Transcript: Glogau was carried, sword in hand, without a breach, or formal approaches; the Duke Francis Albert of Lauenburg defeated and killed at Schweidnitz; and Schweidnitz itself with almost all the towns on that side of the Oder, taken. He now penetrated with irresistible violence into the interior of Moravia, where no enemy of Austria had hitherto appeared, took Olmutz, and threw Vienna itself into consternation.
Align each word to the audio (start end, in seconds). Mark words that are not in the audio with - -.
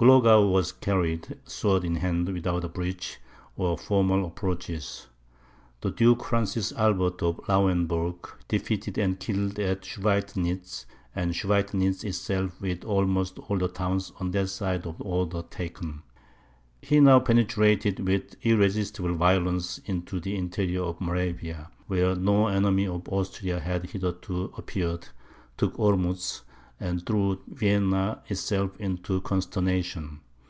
Glogau 0.00 0.48
was 0.52 0.70
carried, 0.70 1.36
sword 1.44 1.82
in 1.82 1.96
hand, 1.96 2.28
without 2.32 2.62
a 2.62 2.68
breach, 2.68 3.18
or 3.56 3.76
formal 3.76 4.24
approaches; 4.26 5.08
the 5.80 5.90
Duke 5.90 6.24
Francis 6.24 6.70
Albert 6.74 7.20
of 7.20 7.40
Lauenburg 7.48 8.28
defeated 8.46 8.96
and 8.96 9.18
killed 9.18 9.58
at 9.58 9.82
Schweidnitz; 9.84 10.84
and 11.16 11.32
Schweidnitz 11.34 12.04
itself 12.04 12.60
with 12.60 12.84
almost 12.84 13.40
all 13.40 13.58
the 13.58 13.66
towns 13.66 14.12
on 14.20 14.30
that 14.30 14.50
side 14.50 14.86
of 14.86 14.98
the 14.98 15.04
Oder, 15.04 15.42
taken. 15.42 16.04
He 16.80 17.00
now 17.00 17.18
penetrated 17.18 17.98
with 17.98 18.36
irresistible 18.42 19.16
violence 19.16 19.78
into 19.78 20.20
the 20.20 20.36
interior 20.36 20.84
of 20.84 21.00
Moravia, 21.00 21.72
where 21.88 22.14
no 22.14 22.46
enemy 22.46 22.86
of 22.86 23.08
Austria 23.08 23.58
had 23.58 23.90
hitherto 23.90 24.52
appeared, 24.56 25.08
took 25.56 25.76
Olmutz, 25.76 26.42
and 26.80 27.04
threw 27.04 27.36
Vienna 27.48 28.22
itself 28.28 28.70
into 28.78 29.20
consternation. 29.22 30.20